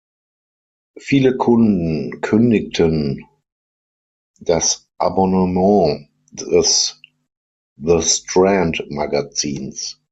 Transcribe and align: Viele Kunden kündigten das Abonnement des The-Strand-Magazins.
Viele 0.97 1.37
Kunden 1.37 2.21
kündigten 2.21 3.23
das 4.39 4.87
Abonnement 4.97 6.09
des 6.31 6.99
The-Strand-Magazins. 7.79 10.01